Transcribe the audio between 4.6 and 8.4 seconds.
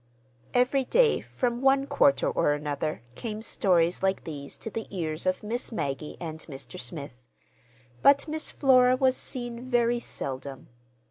the ears of Miss Maggie and Mr. Smith. But